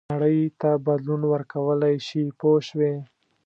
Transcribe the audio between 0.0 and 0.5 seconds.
نړۍ